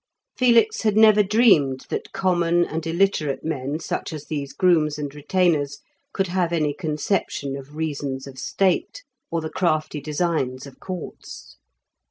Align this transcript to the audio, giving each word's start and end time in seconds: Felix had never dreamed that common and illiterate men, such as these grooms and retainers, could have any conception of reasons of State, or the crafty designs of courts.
Felix 0.35 0.81
had 0.81 0.97
never 0.97 1.21
dreamed 1.21 1.85
that 1.89 2.11
common 2.11 2.65
and 2.65 2.87
illiterate 2.87 3.45
men, 3.45 3.79
such 3.79 4.11
as 4.11 4.25
these 4.25 4.51
grooms 4.51 4.97
and 4.97 5.13
retainers, 5.13 5.77
could 6.11 6.25
have 6.25 6.51
any 6.51 6.73
conception 6.73 7.55
of 7.55 7.75
reasons 7.75 8.25
of 8.25 8.39
State, 8.39 9.03
or 9.29 9.41
the 9.41 9.51
crafty 9.51 10.01
designs 10.01 10.65
of 10.65 10.79
courts. 10.79 11.57